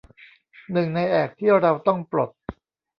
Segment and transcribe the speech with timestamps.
[0.71, 2.29] หนึ่งในแอกที่เราต้องปลด